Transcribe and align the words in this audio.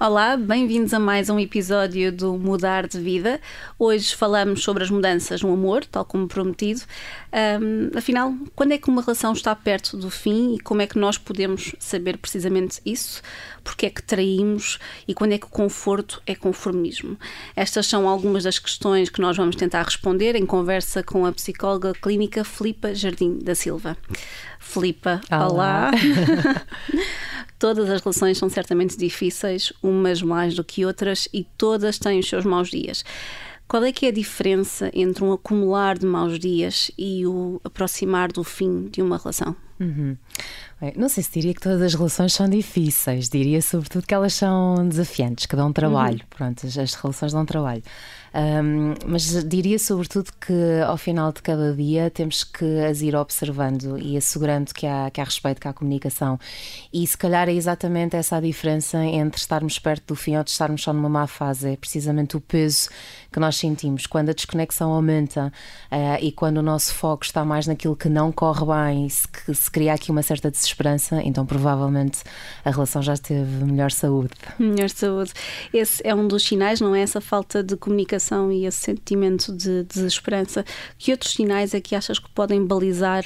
Olá, 0.00 0.36
bem-vindos 0.36 0.94
a 0.94 1.00
mais 1.00 1.28
um 1.28 1.40
episódio 1.40 2.12
do 2.12 2.38
Mudar 2.38 2.86
de 2.86 3.00
Vida. 3.00 3.40
Hoje 3.76 4.14
falamos 4.14 4.62
sobre 4.62 4.84
as 4.84 4.90
mudanças 4.90 5.42
no 5.42 5.52
amor, 5.52 5.84
tal 5.84 6.04
como 6.04 6.28
prometido. 6.28 6.82
Um, 7.60 7.98
afinal, 7.98 8.32
quando 8.54 8.70
é 8.70 8.78
que 8.78 8.88
uma 8.88 9.02
relação 9.02 9.32
está 9.32 9.52
perto 9.56 9.96
do 9.96 10.08
fim 10.08 10.54
e 10.54 10.60
como 10.60 10.82
é 10.82 10.86
que 10.86 10.96
nós 10.96 11.18
podemos 11.18 11.74
saber 11.80 12.16
precisamente 12.16 12.80
isso? 12.86 13.20
Porque 13.64 13.86
é 13.86 13.90
que 13.90 14.00
traímos 14.00 14.78
e 15.08 15.12
quando 15.12 15.32
é 15.32 15.38
que 15.38 15.46
o 15.46 15.50
conforto 15.50 16.22
é 16.24 16.34
conformismo? 16.36 17.18
Estas 17.56 17.88
são 17.88 18.08
algumas 18.08 18.44
das 18.44 18.60
questões 18.60 19.10
que 19.10 19.20
nós 19.20 19.36
vamos 19.36 19.56
tentar 19.56 19.82
responder 19.82 20.36
em 20.36 20.46
conversa 20.46 21.02
com 21.02 21.26
a 21.26 21.32
psicóloga 21.32 21.92
clínica 21.92 22.44
Filipa 22.44 22.94
Jardim 22.94 23.40
da 23.42 23.56
Silva. 23.56 23.96
Filipa, 24.60 25.20
olá. 25.28 25.48
olá. 25.48 25.90
Todas 27.58 27.90
as 27.90 28.00
relações 28.00 28.38
são 28.38 28.48
certamente 28.48 28.96
difíceis, 28.96 29.72
umas 29.82 30.22
mais 30.22 30.54
do 30.54 30.62
que 30.62 30.86
outras, 30.86 31.28
e 31.32 31.44
todas 31.56 31.98
têm 31.98 32.20
os 32.20 32.28
seus 32.28 32.44
maus 32.44 32.70
dias. 32.70 33.04
Qual 33.66 33.82
é 33.82 33.92
que 33.92 34.06
é 34.06 34.10
a 34.10 34.12
diferença 34.12 34.90
entre 34.94 35.24
um 35.24 35.32
acumular 35.32 35.98
de 35.98 36.06
maus 36.06 36.38
dias 36.38 36.90
e 36.96 37.26
o 37.26 37.60
aproximar 37.64 38.30
do 38.30 38.44
fim 38.44 38.86
de 38.86 39.02
uma 39.02 39.18
relação? 39.18 39.56
Uhum. 39.80 40.16
Não 40.96 41.08
sei 41.08 41.22
se 41.22 41.32
diria 41.32 41.54
que 41.54 41.60
todas 41.60 41.82
as 41.82 41.94
relações 41.94 42.32
são 42.32 42.48
difíceis, 42.48 43.28
diria 43.28 43.60
sobretudo 43.60 44.06
que 44.06 44.14
elas 44.14 44.34
são 44.34 44.88
desafiantes, 44.88 45.46
que 45.46 45.56
dão 45.56 45.72
trabalho. 45.72 46.20
Uhum. 46.20 46.26
Pronto, 46.30 46.66
as, 46.66 46.78
as 46.78 46.94
relações 46.94 47.32
dão 47.32 47.44
trabalho. 47.44 47.82
Um, 48.34 48.94
mas 49.06 49.42
diria 49.44 49.78
sobretudo 49.78 50.30
que 50.38 50.80
ao 50.86 50.96
final 50.98 51.32
de 51.32 51.40
cada 51.40 51.72
dia 51.74 52.10
temos 52.10 52.44
que 52.44 52.80
as 52.80 53.00
ir 53.00 53.16
observando 53.16 53.98
e 53.98 54.16
assegurando 54.16 54.74
que 54.74 54.86
há, 54.86 55.10
que 55.10 55.20
há 55.20 55.24
respeito, 55.24 55.60
que 55.60 55.68
há 55.68 55.72
comunicação. 55.72 56.38
E 56.92 57.06
se 57.06 57.16
calhar 57.16 57.48
é 57.48 57.52
exatamente 57.52 58.16
essa 58.16 58.36
a 58.36 58.40
diferença 58.40 58.98
entre 59.04 59.40
estarmos 59.40 59.78
perto 59.78 60.08
do 60.08 60.14
fim 60.14 60.36
ou 60.36 60.44
de 60.44 60.50
estarmos 60.50 60.82
só 60.82 60.92
numa 60.92 61.08
má 61.08 61.26
fase. 61.26 61.70
É 61.72 61.76
precisamente 61.76 62.36
o 62.36 62.40
peso 62.40 62.90
que 63.32 63.40
nós 63.40 63.56
sentimos 63.56 64.06
quando 64.06 64.30
a 64.30 64.32
desconexão 64.32 64.92
aumenta 64.92 65.52
uh, 65.90 66.22
e 66.22 66.30
quando 66.30 66.58
o 66.58 66.62
nosso 66.62 66.94
foco 66.94 67.24
está 67.24 67.44
mais 67.44 67.66
naquilo 67.66 67.96
que 67.96 68.08
não 68.08 68.30
corre 68.30 68.64
bem, 68.66 69.08
se, 69.08 69.26
se 69.54 69.67
cria 69.70 69.94
aqui 69.94 70.10
uma 70.10 70.22
certa 70.22 70.50
desesperança, 70.50 71.20
então 71.22 71.44
provavelmente 71.44 72.20
a 72.64 72.70
relação 72.70 73.02
já 73.02 73.16
teve 73.16 73.64
melhor 73.64 73.90
saúde. 73.90 74.30
Melhor 74.58 74.90
saúde. 74.90 75.32
Esse 75.72 76.02
é 76.06 76.14
um 76.14 76.26
dos 76.26 76.44
sinais, 76.44 76.80
não 76.80 76.94
é? 76.94 77.00
Essa 77.00 77.20
falta 77.20 77.62
de 77.62 77.76
comunicação 77.76 78.50
e 78.50 78.66
esse 78.66 78.78
sentimento 78.78 79.52
de 79.52 79.84
desesperança. 79.84 80.64
Que 80.96 81.12
outros 81.12 81.32
sinais 81.32 81.74
é 81.74 81.80
que 81.80 81.94
achas 81.94 82.18
que 82.18 82.28
podem 82.30 82.64
balizar 82.64 83.24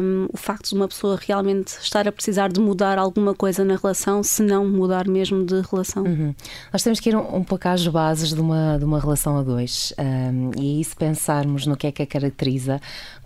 um, 0.00 0.28
o 0.32 0.36
facto 0.36 0.70
de 0.70 0.74
uma 0.74 0.88
pessoa 0.88 1.18
realmente 1.20 1.78
estar 1.80 2.06
a 2.06 2.12
precisar 2.12 2.50
de 2.52 2.60
mudar 2.60 2.98
alguma 2.98 3.34
coisa 3.34 3.64
na 3.64 3.76
relação, 3.76 4.22
se 4.22 4.42
não 4.42 4.68
mudar 4.68 5.08
mesmo 5.08 5.44
de 5.44 5.60
relação? 5.70 6.04
Uhum. 6.04 6.34
Nós 6.72 6.82
temos 6.82 7.00
que 7.00 7.10
ir 7.10 7.16
um, 7.16 7.36
um 7.36 7.44
pouco 7.44 7.68
às 7.68 7.86
bases 7.86 8.32
de 8.32 8.40
uma, 8.40 8.78
de 8.78 8.84
uma 8.84 9.00
relação 9.00 9.36
a 9.38 9.42
dois. 9.42 9.92
Um, 9.98 10.50
e 10.60 10.82
se 10.84 10.96
pensarmos 10.96 11.66
no 11.66 11.76
que 11.76 11.86
é 11.86 11.92
que 11.92 12.02
a 12.02 12.06
caracteriza, 12.06 12.80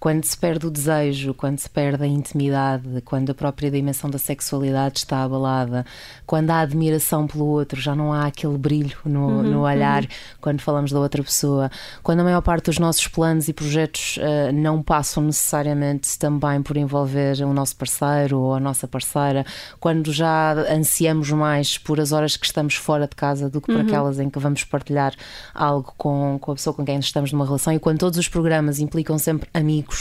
quando 0.07 0.23
se 0.23 0.39
perde 0.39 0.65
o 0.65 0.71
desejo, 0.71 1.35
quando 1.35 1.59
se 1.59 1.69
perde 1.69 2.05
a 2.05 2.07
intimidade, 2.07 3.03
quando 3.05 3.31
a 3.31 3.35
própria 3.35 3.69
dimensão 3.69 4.09
da 4.09 4.19
sexualidade 4.19 4.99
está 4.99 5.25
abalada, 5.25 5.85
quando 6.25 6.49
há 6.51 6.61
admiração 6.61 7.27
pelo 7.27 7.45
outro, 7.45 7.81
já 7.81 7.93
não 7.93 8.13
há 8.13 8.27
aquele 8.27 8.57
brilho 8.57 8.97
no, 9.05 9.27
uhum, 9.27 9.43
no 9.43 9.63
olhar 9.63 10.05
uhum. 10.05 10.09
quando 10.41 10.61
falamos 10.61 10.93
da 10.93 11.01
outra 11.01 11.25
pessoa, 11.25 11.69
quando 12.05 12.21
a 12.21 12.23
maior 12.23 12.41
parte 12.41 12.67
dos 12.67 12.79
nossos 12.79 13.09
planos 13.09 13.49
e 13.49 13.53
projetos 13.53 14.19
uh, 14.19 14.53
não 14.53 14.81
passam 14.81 15.25
necessariamente 15.25 16.17
também 16.17 16.63
por 16.63 16.77
envolver 16.77 17.43
o 17.43 17.53
nosso 17.53 17.75
parceiro 17.75 18.39
ou 18.39 18.55
a 18.55 18.61
nossa 18.61 18.87
parceira, 18.87 19.45
quando 19.81 20.13
já 20.13 20.53
ansiamos 20.73 21.33
mais 21.33 21.79
por 21.79 21.99
as 21.99 22.13
horas 22.13 22.37
que 22.37 22.47
estamos 22.47 22.77
fora 22.77 23.09
de 23.09 23.17
casa 23.17 23.51
do 23.51 23.61
que 23.61 23.73
por 23.73 23.81
uhum. 23.81 23.89
aquelas 23.89 24.21
em 24.21 24.31
que 24.31 24.39
vamos 24.39 24.63
partilhar 24.63 25.13
algo 25.53 25.93
com, 25.97 26.39
com 26.41 26.53
a 26.53 26.55
pessoa 26.55 26.73
com 26.73 26.85
quem 26.85 27.01
estamos 27.01 27.33
numa 27.33 27.45
relação 27.45 27.73
e 27.73 27.81
quando 27.81 27.99
todos 27.99 28.21
os 28.21 28.29
programas 28.29 28.79
implicam 28.79 29.19
sempre 29.19 29.49
amigos 29.53 29.96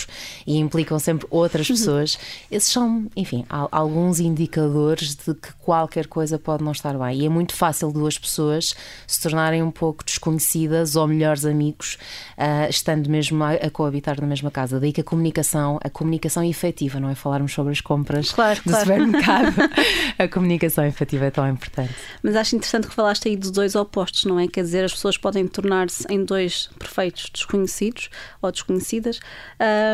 e 0.47 0.57
implicam 0.57 0.97
sempre 0.97 1.27
outras 1.29 1.67
pessoas, 1.69 2.17
esses 2.49 2.71
são, 2.71 3.07
enfim, 3.15 3.45
alguns 3.49 4.19
indicadores 4.19 5.15
de 5.15 5.33
que 5.33 5.53
qualquer 5.61 6.07
coisa 6.07 6.39
pode 6.39 6.63
não 6.63 6.71
estar 6.71 6.97
bem. 6.97 7.19
E 7.19 7.25
é 7.25 7.29
muito 7.29 7.53
fácil 7.53 7.91
duas 7.91 8.17
pessoas 8.17 8.75
se 9.05 9.21
tornarem 9.21 9.61
um 9.61 9.71
pouco 9.71 10.03
desconhecidas 10.03 10.95
ou 10.95 11.07
melhores 11.07 11.45
amigos, 11.45 11.97
uh, 12.37 12.69
estando 12.69 13.09
mesmo 13.09 13.43
a, 13.43 13.51
a, 13.51 13.69
coabitar 13.69 14.19
na 14.19 14.27
mesma 14.27 14.49
casa. 14.49 14.79
Daí 14.79 14.91
que 14.91 15.01
a 15.01 15.03
comunicação, 15.03 15.79
a 15.83 15.89
comunicação 15.89 16.43
efetiva, 16.43 16.99
não 16.99 17.09
é 17.09 17.15
falarmos 17.15 17.53
sobre 17.53 17.71
as 17.71 17.81
compras 17.81 18.31
claro, 18.31 18.59
do 18.59 18.71
claro. 18.71 18.79
supermercado. 18.79 19.55
a 20.17 20.27
comunicação 20.27 20.85
efetiva 20.85 21.25
é 21.25 21.31
tão 21.31 21.47
importante. 21.47 21.93
Mas 22.23 22.35
acho 22.35 22.55
interessante 22.55 22.87
que 22.87 22.93
falaste 22.93 23.27
aí 23.27 23.37
dos 23.37 23.51
dois 23.51 23.75
opostos, 23.75 24.25
não 24.25 24.39
é? 24.39 24.47
Quer 24.47 24.63
dizer, 24.63 24.85
as 24.85 24.93
pessoas 24.93 25.17
podem 25.17 25.47
tornar 25.47 25.65
tornar-se 25.65 26.05
em 26.09 26.23
dois 26.23 26.69
perfeitos 26.79 27.29
desconhecidos 27.33 28.09
ou 28.41 28.51
desconhecidas 28.51 29.19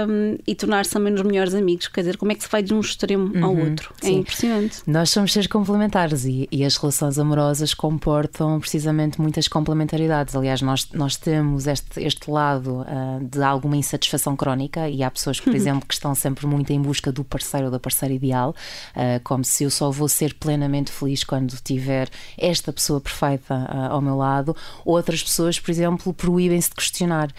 um, 0.07 0.37
e 0.45 0.55
tornar-se 0.55 0.91
também 0.91 1.11
nos 1.11 1.21
melhores 1.21 1.53
amigos. 1.53 1.87
Quer 1.87 2.01
dizer, 2.01 2.17
como 2.17 2.31
é 2.31 2.35
que 2.35 2.43
se 2.43 2.49
vai 2.49 2.61
de 2.61 2.73
um 2.73 2.79
extremo 2.79 3.31
uhum, 3.33 3.45
ao 3.45 3.55
outro? 3.55 3.93
É 4.01 4.05
sim. 4.05 4.15
É 4.15 4.19
impressionante. 4.19 4.77
Nós 4.87 5.09
somos 5.09 5.33
seres 5.33 5.47
complementares 5.47 6.25
e, 6.25 6.47
e, 6.51 6.63
as 6.63 6.77
relações 6.77 7.17
amorosas 7.17 7.73
comportam 7.73 8.59
precisamente 8.59 9.19
muitas 9.19 9.47
complementaridades. 9.47 10.35
Aliás, 10.35 10.61
nós, 10.61 10.89
nós 10.93 11.15
temos 11.15 11.67
este, 11.67 12.01
este 12.01 12.29
lado 12.29 12.81
uh, 12.81 13.23
de 13.23 13.41
alguma 13.41 13.77
insatisfação 13.77 14.35
crónica 14.35 14.89
e 14.89 15.03
há 15.03 15.11
pessoas, 15.11 15.39
por 15.39 15.53
exemplo, 15.55 15.87
que 15.87 15.93
estão 15.93 16.13
sempre 16.15 16.45
muito 16.45 16.71
em 16.71 16.81
busca 16.81 17.11
do 17.11 17.23
parceiro 17.23 17.67
ou 17.67 17.71
da 17.71 17.79
parceira 17.79 18.13
ideal, 18.13 18.55
uh, 18.95 19.19
como 19.23 19.43
se 19.43 19.63
eu 19.63 19.69
só 19.69 19.89
vou 19.91 20.07
ser 20.07 20.33
plenamente 20.35 20.91
feliz 20.91 21.23
quando 21.23 21.55
tiver 21.63 22.09
esta 22.37 22.71
pessoa 22.71 22.99
perfeita 22.99 23.55
uh, 23.55 23.93
ao 23.93 24.01
meu 24.01 24.15
lado. 24.15 24.55
Outras 24.85 25.23
pessoas, 25.23 25.59
por 25.59 25.71
exemplo, 25.71 26.13
proíbem-se 26.13 26.69
de 26.69 26.75
questionar 26.75 27.31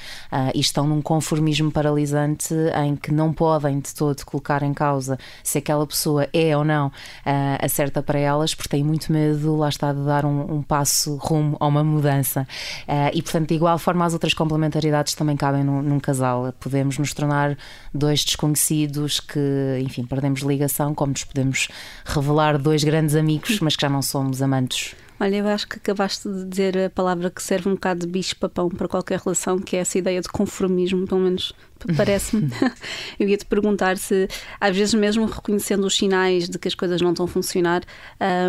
e 0.55 0.61
estão 0.61 0.87
num 0.87 1.03
conformismo 1.03 1.71
paralisante 1.71 2.32
em 2.85 2.97
que 2.97 3.13
não 3.13 3.33
podem 3.33 3.81
de 3.81 3.95
todo 3.95 4.25
colocar 4.25 4.63
em 4.63 4.73
causa 4.73 5.19
se 5.43 5.59
aquela 5.59 5.87
pessoa 5.87 6.29
é 6.33 6.57
ou 6.57 6.65
não 6.65 6.89
uh, 6.89 6.93
a 7.61 7.69
certa 7.69 8.03
para 8.03 8.19
elas, 8.19 8.55
porque 8.55 8.69
têm 8.69 8.85
muito 8.85 9.13
medo, 9.13 9.57
lá 9.57 9.69
está, 9.69 9.93
de 9.93 10.05
dar 10.05 10.25
um, 10.25 10.57
um 10.57 10.63
passo 10.63 11.17
rumo 11.17 11.57
a 11.61 11.67
uma 11.67 11.85
mudança. 11.85 12.47
Uh, 12.89 13.11
e, 13.13 13.23
portanto, 13.23 13.49
de 13.49 13.55
igual 13.55 13.79
forma, 13.79 14.05
as 14.05 14.13
outras 14.13 14.35
complementaridades 14.35 15.15
também 15.15 15.37
cabem 15.37 15.65
num, 15.65 15.83
num 15.83 16.01
casal. 16.01 16.53
Podemos 16.61 16.99
nos 16.99 17.13
tornar 17.13 17.57
dois 17.93 18.25
desconhecidos 18.25 19.21
que, 19.21 19.81
enfim, 19.83 20.05
perdemos 20.05 20.41
ligação, 20.41 20.95
como 20.95 21.13
nos 21.13 21.25
podemos 21.25 21.69
revelar 22.05 22.59
dois 22.59 22.85
grandes 22.85 23.15
amigos, 23.15 23.61
mas 23.61 23.77
que 23.77 23.83
já 23.83 23.89
não 23.89 24.03
somos 24.03 24.43
amantes 24.43 24.95
Olha, 25.23 25.37
eu 25.37 25.47
acho 25.47 25.69
que 25.69 25.77
acabaste 25.77 26.29
de 26.29 26.45
dizer 26.47 26.77
a 26.77 26.91
palavra 26.91 27.31
que 27.31 27.41
serve 27.41 27.69
um 27.69 27.75
bocado 27.75 28.01
de 28.01 28.09
bicho-papão 28.09 28.69
para 28.69 28.89
qualquer 28.89 29.21
relação, 29.21 29.57
que 29.57 29.77
é 29.77 29.79
essa 29.79 29.97
ideia 29.97 30.21
de 30.21 30.29
conformismo, 30.29 31.07
pelo 31.07 31.21
menos 31.21 31.53
parece-me. 31.97 32.51
eu 33.21 33.29
ia 33.29 33.37
te 33.37 33.47
perguntar 33.47 33.97
se, 33.99 34.27
às 34.61 34.77
vezes, 34.77 34.95
mesmo 34.95 35.25
reconhecendo 35.27 35.85
os 35.87 35.95
sinais 35.95 36.49
de 36.49 36.59
que 36.59 36.67
as 36.67 36.75
coisas 36.75 37.01
não 37.01 37.11
estão 37.11 37.27
a 37.27 37.29
funcionar, 37.29 37.85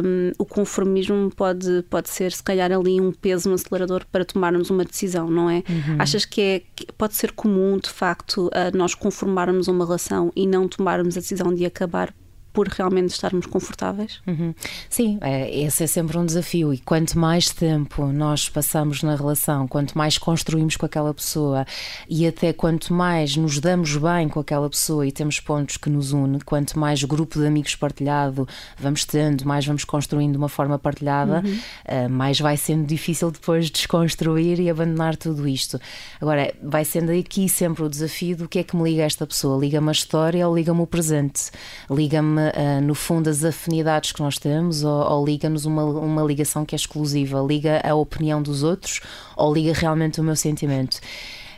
um, 0.04 0.32
o 0.40 0.46
conformismo 0.46 1.30
pode, 1.36 1.84
pode 1.92 2.10
ser, 2.10 2.32
se 2.32 2.42
calhar, 2.42 2.72
ali 2.72 3.00
um 3.00 3.12
peso 3.12 3.50
no 3.50 3.54
acelerador 3.54 4.04
para 4.12 4.26
tomarmos 4.26 4.72
uma 4.72 4.84
decisão, 4.84 5.30
não 5.30 5.52
é? 5.52 5.58
Uhum. 5.70 5.98
Achas 6.00 6.26
que, 6.26 6.42
é, 6.42 6.62
que 6.76 6.92
pode 6.94 7.14
ser 7.14 7.34
comum, 7.34 7.78
de 7.78 7.92
facto, 7.92 8.50
nós 8.74 8.96
conformarmos 8.96 9.68
uma 9.68 9.86
relação 9.86 10.32
e 10.36 10.48
não 10.48 10.68
tomarmos 10.68 11.16
a 11.18 11.20
decisão 11.20 11.54
de 11.54 11.68
acabar 11.68 12.12
por 12.54 12.68
realmente 12.68 13.10
estarmos 13.10 13.48
confortáveis? 13.48 14.22
Uhum. 14.28 14.54
Sim, 14.90 15.18
é, 15.22 15.54
esse 15.64 15.84
é 15.84 15.88
sempre 15.88 16.18
um 16.18 16.26
desafio. 16.26 16.74
E 16.74 16.78
quanto 16.78 17.18
mais 17.18 17.50
tempo 17.50 18.06
nós 18.06 18.48
passamos 18.48 19.02
na 19.02 19.16
relação, 19.16 19.68
quanto 19.68 19.98
mais 19.98 20.18
construímos 20.18 20.78
com 20.78 20.86
aquela 20.86 21.14
pessoa 21.14 21.66
e 22.08 22.28
até 22.28 22.54
quanto 22.54 22.94
mais 22.94 23.36
nos 23.36 23.60
damos 23.60 23.98
bem 23.98 24.30
com 24.30 24.40
aquela 24.40 24.70
pessoa 24.70 25.06
e 25.06 25.12
temos 25.12 25.40
pontos 25.40 25.78
que 25.78 25.90
nos 25.90 26.14
une, 26.14 26.40
quanto 26.42 26.78
mais 26.78 27.04
grupo 27.04 27.40
de 27.40 27.48
amigos 27.48 27.76
partilhado 27.76 28.48
vamos 28.78 29.04
tendo, 29.06 29.46
mais 29.46 29.66
vamos 29.66 29.84
construindo 29.84 30.34
de 30.34 30.38
uma 30.38 30.50
forma 30.50 30.78
partilhada, 30.78 31.42
uhum. 31.44 32.06
uh, 32.06 32.10
mais 32.10 32.40
vai 32.40 32.56
sendo 32.58 32.86
difícil 32.86 33.32
depois 33.32 33.70
desconstruir 33.70 34.60
e 34.60 34.70
abandonar 34.70 35.16
tudo 35.16 35.48
isto. 35.48 35.80
Agora, 36.22 36.54
vai 36.62 36.86
sendo 36.86 37.12
aqui 37.12 37.50
sempre 37.50 37.84
o 37.84 37.90
desafio 37.90 38.38
do 38.38 38.48
que 38.48 38.60
é 38.60 38.64
que 38.64 38.76
me 38.76 38.84
liga 38.84 39.04
esta 39.04 39.26
pessoa. 39.26 39.60
Liga-me 39.60 39.90
a 39.90 39.92
história 39.92 40.48
ou 40.48 40.56
liga-me 40.56 40.82
o 40.82 40.88
presente? 40.88 41.52
Liga-me 41.90 42.43
uh, 42.52 42.82
no 42.82 42.96
fundo, 42.96 43.30
as 43.30 43.44
afinidades 43.44 44.12
que 44.12 44.22
nós 44.22 44.38
temos 44.38 44.84
ou, 44.84 45.12
ou 45.12 45.26
liga-nos 45.26 45.66
uma, 45.66 45.84
uma 45.84 46.24
ligação 46.24 46.66
que 46.66 46.76
é 46.76 46.78
exclusiva? 46.78 47.40
Liga 47.42 47.82
a 47.84 47.94
opinião 47.96 48.42
dos 48.42 48.64
outros 48.64 49.02
ou 49.36 49.54
liga 49.54 49.74
realmente 49.74 50.20
o 50.20 50.24
meu 50.24 50.36
sentimento? 50.36 51.00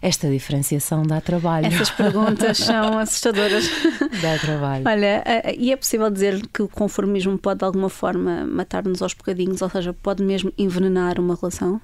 esta 0.06 0.30
diferenciação 0.30 1.02
dá 1.02 1.20
trabalho. 1.20 1.66
Essas 1.66 1.90
perguntas 1.92 2.60
são 2.60 3.00
assustadoras. 3.00 3.68
Dá 4.22 4.38
trabalho. 4.38 4.84
Olha, 4.86 5.24
eh, 5.26 5.56
e 5.58 5.72
é 5.72 5.76
possível 5.76 6.12
dizer 6.12 6.46
que 6.54 6.62
o 6.62 6.68
conformismo 6.68 7.38
pode 7.40 7.60
de 7.60 7.66
alguma 7.66 7.90
forma 7.90 8.46
matar-nos 8.46 9.02
aos 9.02 9.16
bocadinhos, 9.16 9.64
ou 9.64 9.70
seja, 9.70 9.94
pode 9.94 10.22
mesmo 10.22 10.54
envenenar 10.60 11.20
uma 11.20 11.36
relação? 11.36 11.82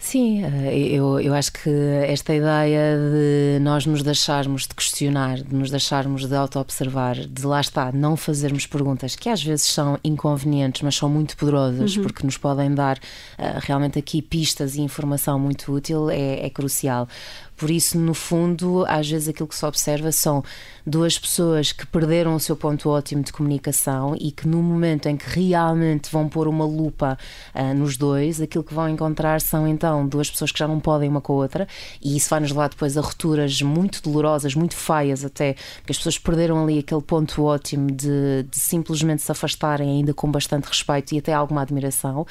Sim, 0.00 0.44
eh, 0.44 0.78
eu, 0.78 1.18
eu 1.18 1.34
acho 1.34 1.52
que 1.52 1.68
esta 2.06 2.32
ideia 2.32 2.96
de 2.96 3.58
nós 3.60 3.84
nos 3.84 4.00
deixarmos 4.00 4.62
de 4.62 4.74
questionar, 4.74 5.42
de 5.42 5.52
nos 5.52 5.70
deixarmos 5.70 6.24
de 6.24 6.34
auto-observar, 6.36 7.16
de 7.16 7.44
lá 7.44 7.60
está, 7.60 7.90
não 7.90 8.16
fazermos 8.16 8.64
perguntas 8.64 9.16
que 9.16 9.28
às 9.28 9.42
vezes 9.42 9.66
são 9.66 9.98
inconvenientes, 10.04 10.82
mas 10.82 10.94
são 10.94 11.08
muito 11.08 11.36
poderosas, 11.36 11.96
uhum. 11.96 12.04
porque 12.04 12.24
nos 12.24 12.38
podem 12.38 12.72
dar 12.72 12.96
uh, 12.96 13.58
realmente 13.60 13.98
aqui 13.98 14.22
pistas 14.22 14.76
e 14.76 14.80
informação 14.80 15.36
muito 15.36 15.72
útil, 15.72 16.08
é, 16.08 16.46
é 16.46 16.50
crucial. 16.50 17.08
Por 17.58 17.70
isso, 17.70 17.98
no 17.98 18.14
fundo, 18.14 18.84
às 18.86 19.10
vezes 19.10 19.28
aquilo 19.28 19.48
que 19.48 19.56
se 19.56 19.66
observa 19.66 20.12
são 20.12 20.44
duas 20.86 21.18
pessoas 21.18 21.72
que 21.72 21.84
perderam 21.86 22.34
o 22.36 22.40
seu 22.40 22.56
ponto 22.56 22.88
ótimo 22.88 23.22
de 23.22 23.32
comunicação 23.32 24.16
e 24.18 24.30
que 24.30 24.46
no 24.46 24.62
momento 24.62 25.06
em 25.06 25.16
que 25.16 25.28
realmente 25.28 26.08
vão 26.10 26.28
pôr 26.28 26.46
uma 26.46 26.64
lupa 26.64 27.18
uh, 27.54 27.74
nos 27.74 27.96
dois, 27.96 28.40
aquilo 28.40 28.64
que 28.64 28.72
vão 28.72 28.88
encontrar 28.88 29.40
são 29.40 29.66
então 29.66 30.06
duas 30.06 30.30
pessoas 30.30 30.52
que 30.52 30.58
já 30.58 30.68
não 30.68 30.78
podem 30.78 31.08
uma 31.08 31.20
com 31.20 31.32
a 31.32 31.36
outra 31.36 31.68
e 32.00 32.16
isso 32.16 32.30
vai 32.30 32.40
nos 32.40 32.50
levar 32.50 32.68
depois 32.68 32.96
a 32.96 33.00
rupturas 33.00 33.60
muito 33.60 34.00
dolorosas, 34.02 34.54
muito 34.54 34.76
feias 34.76 35.24
até, 35.24 35.54
porque 35.78 35.90
as 35.90 35.98
pessoas 35.98 36.16
perderam 36.16 36.62
ali 36.62 36.78
aquele 36.78 37.02
ponto 37.02 37.42
ótimo 37.42 37.90
de, 37.90 38.44
de 38.48 38.58
simplesmente 38.58 39.22
se 39.22 39.32
afastarem 39.32 39.90
ainda 39.90 40.14
com 40.14 40.30
bastante 40.30 40.66
respeito 40.66 41.12
e 41.12 41.18
até 41.18 41.34
alguma 41.34 41.62
admiração. 41.62 42.24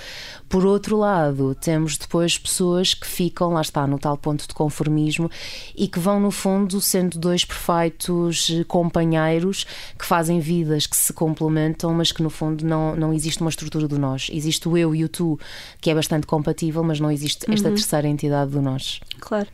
Por 0.47 0.65
outro 0.65 0.97
lado, 0.97 1.53
temos 1.56 1.97
depois 1.97 2.38
pessoas 2.38 2.94
que 2.94 3.06
ficam, 3.06 3.53
lá 3.53 3.62
está, 3.62 3.85
no 3.85 4.00
tal 4.00 4.18
ponto 4.18 4.47
de 4.47 4.53
conformismo 4.53 5.17
mesmo 5.18 5.31
e 5.75 5.88
que 5.88 6.00
vão, 6.00 6.19
no 6.19 6.31
fundo, 6.31 6.80
sendo 6.80 7.18
dois 7.18 7.44
perfeitos 7.44 8.52
companheiros 8.68 9.66
que 9.98 10.06
fazem 10.06 10.40
vidas 10.40 10.86
que 10.86 10.96
se 10.96 11.12
complementam, 11.12 11.94
mas 11.94 12.12
que, 12.12 12.22
no 12.22 12.30
fundo, 12.30 12.66
não, 12.66 12.96
não 12.96 13.14
existe 13.14 13.42
uma 13.42 13.50
estrutura 13.50 13.88
do 13.88 13.98
nós. 13.98 14.30
Existe 14.31 14.69
o 14.69 14.78
eu 14.78 14.94
e 14.94 15.04
o 15.04 15.10
tu, 15.10 15.40
que 15.81 15.90
é 15.90 15.96
bastante 15.96 16.28
compatível, 16.28 16.84
mas 16.84 17.00
não 17.00 17.12
existe 17.12 17.52
esta 17.52 17.69
uhum. 17.69 17.75
terceira 17.75 18.08
entidade 18.08 18.52
do 18.52 18.62
nós. 18.62 19.00
Claro. 19.19 19.48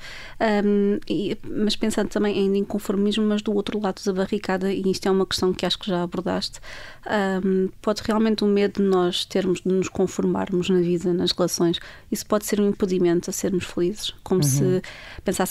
Um, 0.66 1.00
e, 1.10 1.38
mas 1.44 1.76
pensando 1.76 2.10
também 2.10 2.38
em 2.38 2.58
inconformismo, 2.58 3.26
mas 3.26 3.42
do 3.42 3.54
outro 3.54 3.80
lado 3.80 4.02
da 4.04 4.14
barricada, 4.14 4.72
e 4.72 4.82
isto 4.90 5.08
é 5.08 5.12
uma 5.12 5.26
questão 5.26 5.54
que 5.54 5.66
acho 5.66 5.80
que 5.80 5.88
já 5.88 6.04
abordaste, 6.04 6.60
um, 7.44 7.70
pode 7.82 8.02
realmente 8.06 8.44
o 8.44 8.48
medo 8.48 8.82
de 8.82 8.88
nós 8.88 9.26
termos 9.26 9.62
de 9.62 9.72
nos 9.72 9.90
conformarmos 9.90 10.70
na 10.70 10.80
vida, 10.80 11.14
nas 11.14 11.32
relações, 11.32 11.80
isso 12.12 12.26
pode 12.26 12.46
ser 12.46 12.60
um 12.60 12.70
impedimento 12.70 13.30
a 13.30 13.34
sermos 13.34 13.66
felizes, 13.66 14.14
como 14.24 14.42
uhum. 14.42 14.48
se 14.48 14.82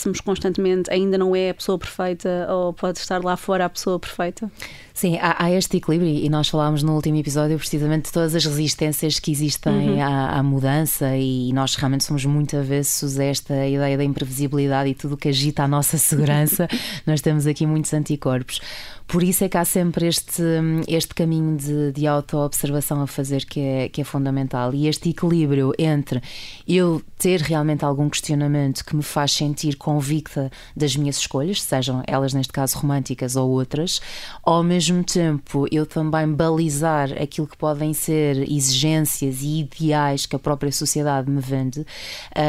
pensássemos 0.03 0.21
constantemente 0.21 0.91
ainda 0.91 1.17
não 1.17 1.35
é 1.35 1.49
a 1.49 1.53
pessoa 1.53 1.77
perfeita 1.77 2.47
ou 2.49 2.73
pode 2.73 2.99
estar 2.99 3.23
lá 3.23 3.37
fora 3.37 3.65
a 3.65 3.69
pessoa 3.69 3.99
perfeita. 3.99 4.51
Sim, 4.93 5.17
há, 5.19 5.45
há, 5.45 5.51
este 5.51 5.77
equilíbrio 5.77 6.09
e 6.09 6.29
nós 6.29 6.49
falámos 6.49 6.83
no 6.83 6.93
último 6.93 7.17
episódio 7.17 7.57
precisamente 7.57 8.05
de 8.05 8.11
todas 8.11 8.35
as 8.35 8.45
resistências 8.45 9.19
que 9.19 9.31
existem 9.31 9.91
uhum. 9.91 10.03
à, 10.03 10.37
à, 10.37 10.43
mudança 10.43 11.15
e 11.17 11.51
nós 11.51 11.75
realmente 11.75 12.03
somos 12.03 12.23
muito 12.25 12.55
avessos 12.55 13.17
a 13.19 13.23
esta 13.23 13.67
ideia 13.67 13.97
da 13.97 14.03
imprevisibilidade 14.03 14.89
e 14.89 14.93
tudo 14.93 15.15
o 15.15 15.17
que 15.17 15.29
agita 15.29 15.63
a 15.63 15.67
nossa 15.67 15.97
segurança. 15.97 16.67
nós 17.07 17.21
temos 17.21 17.47
aqui 17.47 17.65
muitos 17.65 17.93
anticorpos. 17.93 18.61
Por 19.07 19.23
isso 19.23 19.43
é 19.43 19.49
que 19.49 19.57
há 19.57 19.65
sempre 19.65 20.07
este, 20.07 20.43
este 20.87 21.13
caminho 21.13 21.55
de, 21.57 21.91
de 21.91 22.07
auto-observação 22.07 23.01
a 23.01 23.07
fazer 23.07 23.45
que 23.45 23.59
é, 23.59 23.89
que 23.89 24.01
é 24.01 24.03
fundamental. 24.03 24.73
E 24.73 24.87
este 24.87 25.09
equilíbrio 25.09 25.71
entre 25.77 26.21
eu 26.67 27.01
ter 27.17 27.41
realmente 27.41 27.85
algum 27.85 28.09
questionamento 28.09 28.83
que 28.83 28.95
me 28.95 29.03
faz 29.03 29.31
sentir 29.31 29.75
convicta 29.75 30.51
das 30.75 30.95
minhas 30.95 31.17
escolhas, 31.17 31.61
sejam 31.61 32.03
elas 32.07 32.33
neste 32.33 32.51
caso 32.51 32.77
românticas 32.77 33.35
ou 33.35 33.49
outras, 33.49 34.01
ao 34.43 34.63
mesmo 34.63 35.03
tempo 35.03 35.65
eu 35.71 35.85
também 35.85 36.27
balizar 36.33 37.11
aquilo 37.21 37.47
que 37.47 37.57
podem 37.57 37.93
ser 37.93 38.49
exigências 38.51 39.41
e 39.41 39.61
ideais 39.61 40.25
que 40.25 40.35
a 40.35 40.39
própria 40.39 40.71
sociedade 40.71 41.29
me 41.29 41.39
vende 41.39 41.81
uh, 41.81 41.85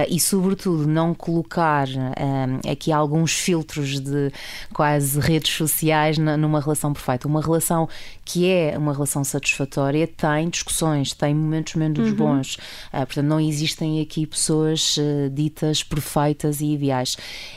e, 0.09 0.19
sobretudo, 0.19 0.87
não 0.87 1.15
colocar 1.15 1.87
uh, 1.89 2.71
aqui 2.71 2.91
alguns 2.91 3.33
filtros 3.33 4.01
de 4.01 4.33
quase 4.73 5.19
redes 5.21 5.53
sociais 5.53 6.19
na, 6.19 6.37
numa 6.44 6.61
relação 6.61 6.93
perfeita. 6.93 7.26
Uma 7.26 7.41
relação 7.41 7.88
que 8.25 8.49
é 8.49 8.76
uma 8.79 8.93
relação 8.93 9.25
satisfatória 9.25 10.06
tem 10.06 10.49
discussões, 10.49 11.12
tem 11.12 11.35
momentos 11.35 11.75
menos 11.75 12.11
uhum. 12.11 12.14
bons. 12.14 12.55
Uh, 12.93 13.06
portanto, 13.06 13.26
não 13.26 13.41
existem 13.41 14.00
aqui 14.00 14.26
pessoas 14.26 14.96
uh, 14.96 15.31
ditas 15.31 15.82
perfeitas 15.82 16.61
e 16.61 16.75
ideais. 16.75 17.17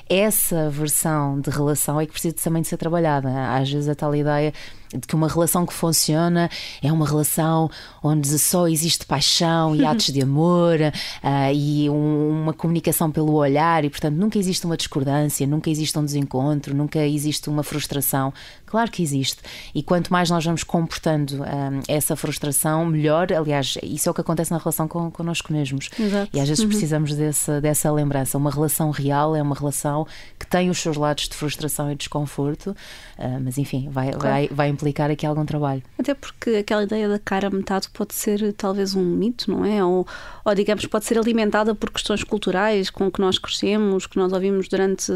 Essa 0.10 0.70
versão 0.70 1.40
de 1.40 1.50
relação 1.50 2.00
é 2.00 2.06
que 2.06 2.12
precisa 2.12 2.36
também 2.36 2.62
de 2.62 2.68
ser 2.68 2.78
trabalhada. 2.78 3.30
Às 3.56 3.72
vezes 3.72 3.90
a 3.90 3.96
tal 3.96 4.16
ideia 4.16 4.54
de 4.94 5.08
que 5.08 5.16
uma 5.16 5.28
relação 5.28 5.66
que 5.66 5.74
funciona 5.74 6.50
é 6.82 6.92
uma 6.92 7.06
relação 7.06 7.70
onde 8.04 8.38
só 8.40 8.68
existe 8.68 9.06
paixão 9.06 9.76
e 9.76 9.86
atos 9.86 10.08
de 10.08 10.22
amor 10.22 10.80
uh, 10.80 11.54
e 11.54 11.90
um, 11.90 12.42
uma 12.44 12.54
comunicação 12.54 13.12
pelo 13.12 13.34
olhar 13.34 13.84
e 13.84 13.90
portanto 13.90 14.16
nunca 14.16 14.38
existe 14.38 14.66
uma 14.66 14.78
discordância, 14.78 15.46
nunca 15.48 15.70
existe 15.70 15.98
um 15.98 16.06
desencontro, 16.06 16.76
nunca 16.76 17.06
existe 17.06 17.50
uma 17.50 17.64
frustração. 17.64 18.34
Claro 18.66 18.92
que 18.92 19.02
existe 19.02 19.42
e 19.74 19.82
quanto 19.82 20.12
mais 20.12 20.30
nós 20.30 20.44
vamos 20.44 20.64
comportando 20.64 21.44
um, 21.44 21.82
essa 21.88 22.16
frustração, 22.16 22.86
melhor. 22.86 23.32
Aliás, 23.32 23.78
isso 23.82 24.10
é 24.10 24.12
o 24.12 24.14
que 24.14 24.22
acontece 24.22 24.52
na 24.52 24.58
relação 24.58 24.88
com, 24.88 25.10
connosco 25.12 25.52
mesmos. 25.52 25.90
Exato. 25.98 26.30
E 26.34 26.40
às 26.40 26.48
vezes 26.48 26.64
uhum. 26.64 26.70
precisamos 26.70 27.14
dessa, 27.14 27.62
dessa 27.62 27.92
lembrança. 27.92 28.38
Uma 28.38 28.52
relação 28.52 28.92
real 28.92 29.36
é 29.36 29.42
uma 29.42 29.56
relação 29.56 30.06
que 30.38 30.46
tem 30.46 30.70
os 30.70 30.80
seus 30.80 30.98
lados 30.98 31.28
de 31.28 31.36
frustração 31.36 31.92
e 31.92 31.96
desconforto, 31.96 32.72
uh, 33.18 33.40
mas 33.42 33.58
enfim, 33.58 33.90
vai, 33.90 34.12
claro. 34.12 34.20
vai, 34.20 34.48
vai 34.48 34.70
implicar 34.78 35.10
aqui 35.10 35.26
algum 35.26 35.46
trabalho. 35.46 35.84
Até 35.98 36.14
porque 36.14 36.52
aquela 36.52 36.84
ideia 36.84 37.10
da 37.10 37.20
cara 37.20 37.50
metade 37.50 37.90
pode 37.90 38.14
ser 38.14 38.54
talvez 38.54 38.96
um 38.96 39.04
mito, 39.04 39.50
não 39.52 39.66
é? 39.66 39.84
Ou, 39.84 40.06
ou 40.46 40.56
digamos, 40.56 40.86
pode 40.86 41.06
ser 41.06 41.18
alimentada 41.18 41.74
por 41.74 41.90
questões 41.90 42.24
culturais 42.24 42.90
com 42.90 43.12
que 43.12 43.20
nós 43.20 43.38
crescemos, 43.38 44.06
que 44.06 44.18
nós 44.18 44.32
ouvimos 44.32 44.68
durante, 44.68 45.12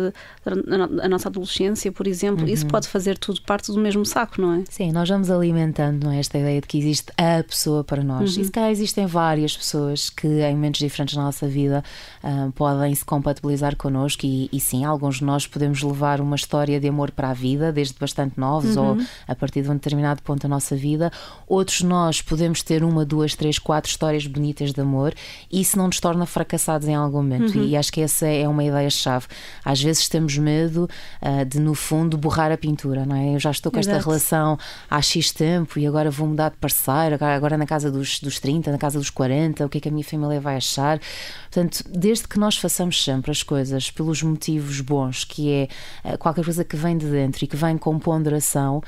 a 1.01 1.07
nossa 1.07 1.29
adolescência, 1.29 1.91
por 1.91 2.07
exemplo. 2.07 2.45
Uhum. 2.45 2.51
Isso 2.51 2.65
pode 2.67 2.87
fazer 2.87 3.17
tudo 3.17 3.41
parte 3.41 3.71
do 3.71 3.79
mesmo 3.79 4.05
saco, 4.05 4.41
não 4.41 4.55
é? 4.55 4.63
Sim, 4.69 4.91
nós 4.91 5.07
vamos 5.07 5.29
alimentando 5.29 6.05
não 6.05 6.11
é, 6.11 6.19
esta 6.19 6.37
ideia 6.37 6.59
de 6.59 6.67
que 6.67 6.77
existe 6.77 7.11
a 7.17 7.43
pessoa 7.43 7.83
para 7.83 8.03
nós. 8.03 8.35
Uhum. 8.35 8.41
E 8.41 8.45
se 8.45 8.51
calhar 8.51 8.71
existem 8.71 9.05
várias 9.05 9.55
pessoas 9.55 10.09
que 10.09 10.27
em 10.27 10.55
momentos 10.55 10.79
diferentes 10.79 11.15
na 11.15 11.23
nossa 11.23 11.47
vida 11.47 11.83
uh, 12.23 12.51
podem 12.53 12.93
se 12.95 13.05
compatibilizar 13.05 13.75
connosco 13.75 14.25
e, 14.25 14.49
e, 14.51 14.59
sim, 14.59 14.83
alguns 14.85 15.17
de 15.17 15.23
nós 15.23 15.45
podemos 15.45 15.81
levar 15.83 16.21
uma 16.21 16.35
história 16.35 16.79
de 16.79 16.87
amor 16.87 17.11
para 17.11 17.29
a 17.29 17.33
vida 17.33 17.71
desde 17.71 17.95
bastante 17.99 18.39
novos 18.39 18.75
uhum. 18.75 18.89
ou 18.89 18.97
a 19.27 19.35
partir 19.35 19.50
de 19.59 19.69
um 19.69 19.73
determinado 19.73 20.21
ponto 20.21 20.43
da 20.43 20.47
nossa 20.47 20.75
vida. 20.75 21.11
Outros 21.47 21.81
nós 21.81 22.21
podemos 22.21 22.61
ter 22.61 22.83
uma, 22.83 23.03
duas, 23.03 23.33
três, 23.33 23.57
quatro 23.57 23.89
histórias 23.89 24.27
bonitas 24.27 24.71
de 24.71 24.79
amor 24.79 25.15
e 25.51 25.61
isso 25.61 25.77
não 25.77 25.87
nos 25.87 25.99
torna 25.99 26.27
fracassados 26.27 26.87
em 26.87 26.93
algum 26.93 27.17
momento. 27.17 27.57
Uhum. 27.57 27.65
E 27.65 27.75
acho 27.75 27.91
que 27.91 28.01
essa 28.01 28.27
é 28.27 28.47
uma 28.47 28.63
ideia-chave. 28.63 29.25
Às 29.65 29.81
vezes 29.81 30.07
temos 30.07 30.37
medo 30.37 30.87
uh, 31.21 31.45
de, 31.45 31.59
no 31.59 31.73
fundo, 31.73 32.17
borrar 32.17 32.51
a 32.51 32.57
pintura, 32.57 33.05
não 33.05 33.15
é? 33.15 33.35
Eu 33.35 33.39
já 33.39 33.49
estou 33.49 33.71
com 33.71 33.79
Exato. 33.79 33.97
esta 33.97 34.07
relação 34.07 34.57
há 34.89 35.01
X 35.01 35.31
tempo 35.31 35.79
e 35.79 35.87
agora 35.87 36.11
vou 36.11 36.27
mudar 36.27 36.49
de 36.49 36.57
parceiro, 36.57 37.17
agora 37.19 37.57
na 37.57 37.65
casa 37.65 37.89
dos, 37.89 38.19
dos 38.19 38.39
30, 38.39 38.71
na 38.71 38.77
casa 38.77 38.99
dos 38.99 39.09
40, 39.09 39.65
o 39.65 39.69
que 39.69 39.79
é 39.79 39.81
que 39.81 39.89
a 39.89 39.91
minha 39.91 40.03
família 40.03 40.39
vai 40.39 40.57
achar? 40.57 40.99
Portanto, 41.43 41.83
desde 41.89 42.27
que 42.27 42.37
nós 42.37 42.57
façamos 42.57 43.03
sempre 43.03 43.31
as 43.31 43.41
coisas 43.43 43.89
pelos 43.89 44.21
motivos 44.21 44.81
bons, 44.81 45.23
que 45.23 45.51
é 45.51 45.67
eh, 46.03 46.17
qualquer 46.17 46.43
coisa 46.43 46.63
que 46.63 46.75
vem 46.75 46.97
de 46.97 47.05
dentro 47.07 47.43
e 47.43 47.47
que 47.47 47.55
vem 47.55 47.77
com 47.77 47.97
ponderação, 47.99 48.81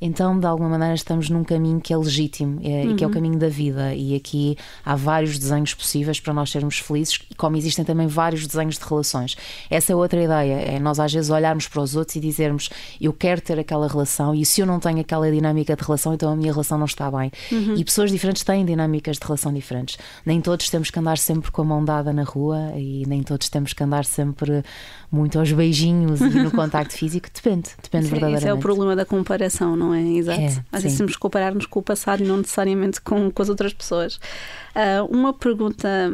então, 0.00 0.38
de 0.38 0.46
alguma 0.46 0.68
maneira, 0.68 0.94
estamos 0.94 1.30
num 1.30 1.44
caminho 1.44 1.80
que 1.80 1.92
é 1.92 1.96
legítimo 1.96 2.60
é, 2.62 2.84
uhum. 2.84 2.90
e 2.90 2.94
que 2.94 3.04
é 3.04 3.06
o 3.06 3.10
uhum. 3.10 3.14
caminho 3.14 3.38
da 3.38 3.48
vida. 3.48 3.94
E 3.94 4.14
aqui 4.14 4.56
há 4.84 4.96
vários 4.96 5.38
desenhos 5.38 5.72
possíveis 5.72 6.20
para 6.20 6.34
nós 6.34 6.50
sermos 6.50 6.78
felizes, 6.78 7.18
como 7.36 7.56
existem 7.56 7.84
também 7.84 8.06
vários 8.06 8.46
desenhos 8.46 8.78
de 8.78 8.84
relações. 8.84 9.36
Essa 9.70 9.92
é 9.92 9.96
outra 9.96 10.22
ideia, 10.22 10.54
é 10.54 10.78
nós 10.78 10.98
às 10.98 11.12
vezes 11.12 11.30
olharmos 11.30 11.68
para 11.68 11.80
os 11.80 11.94
outros 11.94 12.16
e 12.16 12.20
dizermos 12.20 12.68
eu 13.00 13.12
quero 13.12 13.40
ter 13.40 13.58
aquela 13.58 13.86
relação 13.88 14.34
e 14.34 14.44
se 14.44 14.60
eu 14.60 14.66
não 14.66 14.80
tenho 14.80 15.00
aquela 15.00 15.30
dinâmica 15.30 15.76
de 15.76 15.82
relação, 15.82 16.14
então 16.14 16.32
a 16.32 16.36
minha 16.36 16.52
relação 16.52 16.76
não 16.76 16.86
está 16.86 17.10
bem. 17.10 17.30
Uhum. 17.52 17.76
E 17.76 17.84
pessoas 17.84 18.10
diferentes 18.10 18.42
têm 18.42 18.64
dinâmicas 18.64 19.18
de 19.18 19.24
relação 19.24 19.52
diferentes. 19.52 19.96
Nem 20.26 20.40
todos 20.40 20.68
temos 20.68 20.90
que 20.90 20.98
andar 20.98 21.18
sempre 21.18 21.50
com 21.50 21.62
a 21.62 21.64
mão 21.64 21.84
dada 21.84 22.12
na 22.12 22.24
rua 22.24 22.72
e 22.76 23.04
nem 23.06 23.22
todos 23.22 23.48
temos 23.48 23.72
que 23.72 23.82
andar 23.82 24.04
sempre 24.04 24.62
muito 25.14 25.38
aos 25.38 25.50
beijinhos 25.52 26.20
e 26.20 26.28
no 26.28 26.50
contacto 26.52 26.94
físico. 26.94 27.28
Depende, 27.32 27.70
depende 27.82 28.06
verdadeiramente. 28.08 28.38
Esse 28.38 28.48
é 28.48 28.54
o 28.54 28.58
problema 28.58 28.96
da 28.96 29.04
comparação, 29.04 29.76
não 29.76 29.94
é? 29.94 30.02
Exato. 30.02 30.40
É, 30.40 30.64
Às 30.72 30.82
vezes 30.82 30.98
temos 30.98 31.12
que 31.12 31.18
comparar-nos 31.18 31.66
com 31.66 31.78
o 31.78 31.82
passado 31.82 32.22
e 32.22 32.26
não 32.26 32.38
necessariamente 32.38 33.00
com, 33.00 33.30
com 33.30 33.42
as 33.42 33.48
outras 33.48 33.72
pessoas. 33.72 34.16
Uh, 34.74 35.06
uma 35.10 35.32
pergunta 35.32 36.12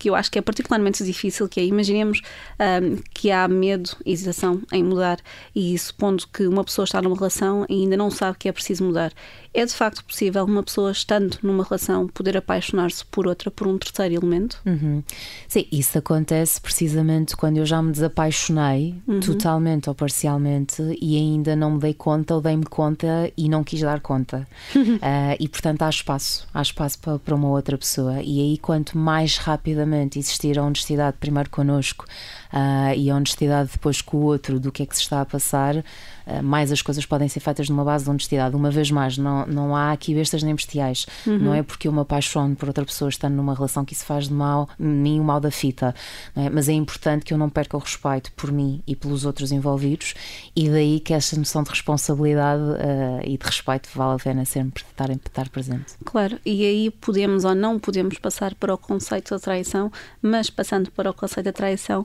que 0.00 0.08
eu 0.08 0.14
acho 0.14 0.30
que 0.30 0.38
é 0.38 0.42
particularmente 0.42 1.04
difícil, 1.04 1.46
que 1.46 1.60
é, 1.60 1.64
imaginemos 1.64 2.22
um, 2.58 2.96
que 3.12 3.30
há 3.30 3.46
medo, 3.46 3.90
hesitação 4.04 4.62
em 4.72 4.82
mudar 4.82 5.18
e 5.54 5.78
supondo 5.78 6.26
que 6.32 6.46
uma 6.46 6.64
pessoa 6.64 6.84
está 6.84 7.02
numa 7.02 7.14
relação 7.14 7.66
e 7.68 7.82
ainda 7.82 7.98
não 7.98 8.10
sabe 8.10 8.38
que 8.38 8.48
é 8.48 8.52
preciso 8.52 8.82
mudar. 8.82 9.12
É 9.52 9.64
de 9.64 9.72
facto 9.72 10.04
possível 10.04 10.44
uma 10.44 10.62
pessoa 10.62 10.92
estando 10.92 11.36
numa 11.42 11.64
relação 11.64 12.06
poder 12.06 12.36
apaixonar-se 12.36 13.04
por 13.06 13.26
outra, 13.26 13.50
por 13.50 13.66
um 13.66 13.76
terceiro 13.76 14.14
elemento? 14.14 14.60
Uhum. 14.64 15.02
Sim, 15.48 15.66
isso 15.72 15.98
acontece 15.98 16.60
precisamente 16.60 17.36
quando 17.36 17.56
eu 17.56 17.66
já 17.66 17.82
me 17.82 17.90
desapaixonei 17.90 18.94
uhum. 19.08 19.18
totalmente 19.18 19.88
ou 19.88 19.94
parcialmente 19.94 20.80
e 21.00 21.16
ainda 21.16 21.56
não 21.56 21.72
me 21.72 21.80
dei 21.80 21.92
conta 21.92 22.34
ou 22.36 22.40
dei-me 22.40 22.64
conta 22.64 23.32
e 23.36 23.48
não 23.48 23.64
quis 23.64 23.80
dar 23.80 24.00
conta. 24.00 24.46
uh, 24.76 25.34
e 25.40 25.48
portanto 25.48 25.82
há 25.82 25.88
espaço, 25.88 26.46
há 26.54 26.62
espaço 26.62 27.00
para, 27.00 27.18
para 27.18 27.34
uma 27.34 27.48
outra 27.48 27.76
pessoa. 27.76 28.22
E 28.22 28.40
aí, 28.40 28.58
quanto 28.58 28.96
mais 28.96 29.36
rapidamente 29.36 30.18
existir 30.18 30.58
a 30.60 30.62
honestidade, 30.62 31.16
primeiro 31.18 31.50
connosco 31.50 32.04
uh, 32.52 32.94
e 32.96 33.10
a 33.10 33.16
honestidade 33.16 33.70
depois 33.72 34.00
com 34.00 34.18
o 34.18 34.22
outro 34.22 34.60
do 34.60 34.70
que 34.70 34.84
é 34.84 34.86
que 34.86 34.94
se 34.94 35.02
está 35.02 35.20
a 35.20 35.26
passar 35.26 35.82
eh, 36.30 36.42
mais 36.42 36.70
as 36.70 36.80
coisas 36.80 37.04
podem 37.04 37.28
ser 37.28 37.40
feitas 37.40 37.68
numa 37.68 37.84
base 37.84 38.04
de 38.04 38.10
honestidade. 38.10 38.54
Uma 38.54 38.70
vez 38.70 38.90
mais, 38.90 39.18
não, 39.18 39.39
não 39.46 39.76
há 39.76 39.92
aqui 39.92 40.14
bestas 40.14 40.42
nem 40.42 40.54
bestiais. 40.54 41.06
Uhum. 41.26 41.38
Não 41.38 41.54
é 41.54 41.62
porque 41.62 41.88
eu 41.88 41.92
me 41.92 42.00
apaixono 42.00 42.56
por 42.56 42.68
outra 42.68 42.84
pessoa 42.84 43.08
estando 43.08 43.34
numa 43.34 43.54
relação 43.54 43.84
que 43.84 43.94
isso 43.94 44.04
faz 44.04 44.28
de 44.28 44.34
mal, 44.34 44.68
mim 44.78 45.20
o 45.20 45.24
mal 45.24 45.40
da 45.40 45.50
fita. 45.50 45.94
É? 46.36 46.48
Mas 46.50 46.68
é 46.68 46.72
importante 46.72 47.24
que 47.24 47.34
eu 47.34 47.38
não 47.38 47.48
perca 47.48 47.76
o 47.76 47.80
respeito 47.80 48.32
por 48.32 48.52
mim 48.52 48.82
e 48.86 48.94
pelos 48.96 49.24
outros 49.24 49.52
envolvidos, 49.52 50.14
e 50.54 50.68
daí 50.68 51.00
que 51.00 51.12
essa 51.12 51.36
noção 51.36 51.62
de 51.62 51.70
responsabilidade 51.70 52.62
uh, 52.62 53.20
e 53.24 53.36
de 53.36 53.44
respeito 53.44 53.88
vale 53.94 54.16
a 54.20 54.22
pena 54.22 54.44
sempre 54.44 54.84
estar, 54.84 55.10
estar 55.10 55.48
presente. 55.48 55.94
Claro, 56.04 56.38
e 56.44 56.64
aí 56.64 56.90
podemos 56.90 57.44
ou 57.44 57.54
não 57.54 57.78
podemos 57.78 58.18
passar 58.18 58.54
para 58.54 58.74
o 58.74 58.78
conceito 58.78 59.30
da 59.30 59.38
traição, 59.38 59.90
mas 60.22 60.50
passando 60.50 60.90
para 60.90 61.10
o 61.10 61.14
conceito 61.14 61.46
da 61.46 61.52
traição, 61.52 62.04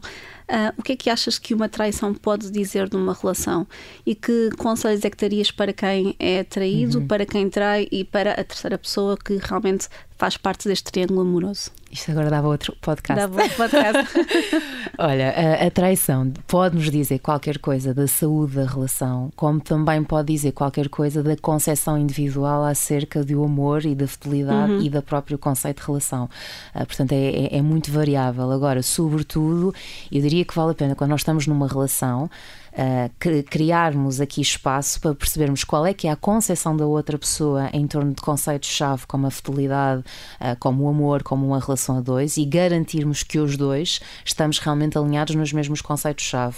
uh, 0.50 0.74
o 0.78 0.84
que 0.84 0.94
é 0.94 0.96
que 0.96 1.10
achas 1.10 1.38
que 1.38 1.54
uma 1.54 1.70
traição 1.70 2.14
pode 2.14 2.52
dizer 2.52 2.90
de 2.90 2.96
uma 2.96 3.14
relação? 3.14 3.68
E 4.06 4.16
que 4.16 4.50
conselhos 4.58 5.04
é 5.04 5.10
que 5.10 5.18
darias 5.18 5.52
para 5.52 5.74
quem 5.74 6.16
é 6.20 6.44
traído, 6.44 7.00
uhum. 7.00 7.08
para 7.08 7.26
quem 7.26 7.50
trai 7.50 7.88
e 7.92 8.04
para 8.04 8.32
a 8.32 8.44
terceira 8.44 8.78
pessoa 8.78 9.18
que 9.18 9.38
realmente 9.42 9.88
faz 10.18 10.38
parte 10.38 10.68
deste 10.68 10.92
triângulo 10.92 11.22
amoroso? 11.22 11.72
Isto 11.92 12.12
agora 12.12 12.30
dava 12.30 12.48
outro 12.48 12.76
podcast. 12.82 13.22
Dava 13.22 13.42
outro 13.42 13.58
podcast. 13.58 14.14
Olha, 15.00 15.32
a, 15.32 15.68
a 15.68 15.72
traição 15.72 16.32
pode-nos 16.48 16.92
dizer 16.92 17.20
qualquer 17.20 17.58
coisa 17.58 17.94
da 17.94 18.08
saúde 18.08 18.56
da 18.56 18.66
relação, 18.66 19.32
como 19.36 19.62
também 19.62 20.04
pode 20.04 20.34
dizer 20.34 20.52
qualquer 20.52 20.90
coisa 20.90 21.24
da 21.24 21.38
concepção 21.38 21.98
individual 21.98 22.66
acerca 22.66 23.24
do 23.24 23.44
amor 23.44 23.86
e 23.86 23.96
da 23.96 24.08
fidelidade 24.08 24.74
uhum. 24.74 24.82
e 24.82 24.90
do 24.90 25.02
próprio 25.02 25.38
conceito 25.38 25.82
de 25.82 25.88
relação. 25.88 26.30
Uh, 26.74 26.86
portanto, 26.86 27.14
é, 27.14 27.56
é, 27.56 27.58
é 27.58 27.62
muito 27.62 27.92
variável. 27.92 28.52
Agora, 28.52 28.84
sobretudo, 28.84 29.74
eu 30.12 30.22
diria 30.22 30.44
que 30.44 30.56
vale 30.56 30.72
a 30.72 30.76
pena 30.76 30.96
quando 30.96 31.12
nós 31.12 31.22
estamos 31.22 31.48
numa 31.48 31.68
relação 31.68 32.30
uh, 32.76 33.44
criarmos 33.50 34.20
aqui 34.20 34.42
espaço 34.42 35.00
para 35.00 35.16
percebermos 35.16 35.64
qual 35.64 35.86
é 35.86 35.94
que 35.94 36.08
é 36.08 36.12
a 36.12 36.16
concepção 36.16 36.76
da 36.76 36.86
outra 36.86 37.18
pessoa 37.18 37.70
em 37.74 37.88
torno 37.88 38.14
de 38.14 38.22
conceitos-chave 38.22 39.08
como 39.08 39.28
a 39.28 39.32
fidelidade, 39.32 40.02
uh, 40.02 40.56
como 40.60 40.84
o 40.84 40.90
amor, 40.90 41.24
como 41.24 41.46
uma 41.48 41.60
relação 41.60 41.98
a 41.98 42.02
dois 42.02 42.38
e 42.38 42.46
garantirmos 42.46 43.24
que 43.24 43.40
os 43.40 43.58
dois 43.58 44.00
estamos 44.24 44.60
realmente 44.60 44.98
alinhados 44.98 45.36
nos 45.36 45.52
mesmos 45.54 45.82
conceitos-chave. 45.82 46.58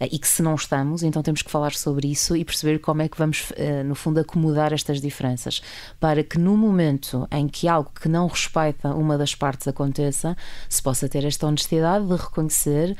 Uh, 0.00 0.08
e 0.10 0.18
que 0.18 0.28
se 0.28 0.42
não 0.42 0.54
estamos, 0.54 1.02
então 1.02 1.22
temos 1.22 1.42
que 1.42 1.50
falar 1.50 1.72
sobre 1.72 2.08
isso 2.08 2.36
e 2.36 2.44
perceber 2.44 2.78
como 2.78 3.02
é 3.02 3.08
que 3.08 3.18
vamos, 3.18 3.52
no 3.84 3.94
fundo, 3.94 4.20
acomodar 4.20 4.72
estas 4.72 5.00
diferenças 5.00 5.62
para 5.98 6.22
que 6.22 6.38
no 6.38 6.56
momento 6.56 7.26
em 7.30 7.48
que 7.48 7.66
algo 7.66 7.90
que 8.00 8.08
não 8.08 8.26
respeita 8.26 8.94
uma 8.94 9.18
das 9.18 9.34
partes 9.34 9.66
aconteça, 9.66 10.36
se 10.68 10.82
possa 10.82 11.08
ter 11.08 11.24
esta 11.24 11.46
honestidade 11.46 12.06
de 12.06 12.14
reconhecer 12.14 12.96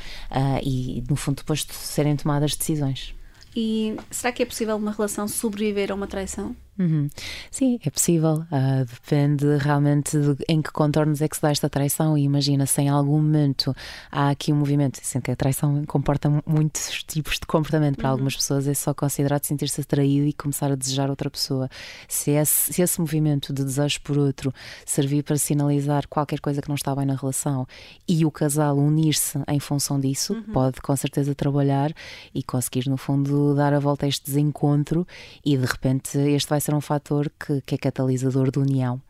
e, 0.62 1.04
no 1.08 1.16
fundo, 1.16 1.36
depois 1.36 1.64
de 1.64 1.74
serem 1.74 2.16
tomadas 2.16 2.55
decisões. 2.56 3.14
E 3.54 3.96
será 4.10 4.32
que 4.32 4.42
é 4.42 4.46
possível 4.46 4.76
uma 4.76 4.92
relação 4.92 5.26
sobreviver 5.26 5.90
a 5.90 5.94
uma 5.94 6.06
traição? 6.06 6.54
Uhum. 6.78 7.08
Sim, 7.50 7.78
é 7.84 7.90
possível. 7.90 8.44
Uh, 8.52 8.84
depende 8.84 9.56
realmente 9.58 10.18
de 10.18 10.36
em 10.48 10.60
que 10.60 10.70
contornos 10.70 11.22
é 11.22 11.28
que 11.28 11.36
se 11.36 11.42
dá 11.42 11.50
esta 11.50 11.68
traição. 11.68 12.16
E 12.16 12.22
imagina 12.22 12.66
se 12.66 12.82
em 12.82 12.88
algum 12.88 13.20
momento 13.20 13.74
há 14.10 14.30
aqui 14.30 14.52
um 14.52 14.56
movimento, 14.56 14.98
sendo 15.02 15.22
que 15.22 15.30
a 15.30 15.36
traição 15.36 15.84
comporta 15.86 16.30
muitos 16.46 17.02
tipos 17.04 17.34
de 17.34 17.46
comportamento. 17.46 17.96
Para 17.96 18.06
uhum. 18.06 18.12
algumas 18.12 18.36
pessoas 18.36 18.68
é 18.68 18.74
só 18.74 18.92
considerado 18.92 19.44
sentir-se 19.44 19.80
atraído 19.80 20.26
e 20.26 20.32
começar 20.32 20.70
a 20.70 20.74
desejar 20.74 21.08
outra 21.08 21.30
pessoa. 21.30 21.68
Se 22.08 22.32
esse, 22.32 22.72
se 22.72 22.82
esse 22.82 23.00
movimento 23.00 23.52
de 23.52 23.64
desejo 23.64 24.00
por 24.02 24.18
outro 24.18 24.52
servir 24.84 25.22
para 25.22 25.36
sinalizar 25.36 26.06
qualquer 26.08 26.40
coisa 26.40 26.60
que 26.60 26.68
não 26.68 26.74
está 26.74 26.94
bem 26.94 27.06
na 27.06 27.14
relação 27.14 27.66
e 28.06 28.24
o 28.24 28.30
casal 28.30 28.76
unir-se 28.76 29.38
em 29.48 29.58
função 29.58 29.98
disso, 29.98 30.34
uhum. 30.34 30.42
pode 30.52 30.80
com 30.80 30.94
certeza 30.94 31.34
trabalhar 31.34 31.92
e 32.34 32.42
conseguir, 32.42 32.88
no 32.88 32.96
fundo, 32.96 33.54
dar 33.54 33.72
a 33.72 33.78
volta 33.78 34.06
a 34.06 34.08
este 34.08 34.24
desencontro 34.26 35.06
e 35.44 35.56
de 35.56 35.64
repente 35.64 36.18
este 36.18 36.48
vai 36.48 36.60
ser 36.66 36.74
um 36.74 36.80
fator 36.80 37.30
que, 37.30 37.60
que 37.62 37.74
é 37.74 37.78
catalisador 37.78 38.50
de 38.50 38.58
união. 38.58 39.00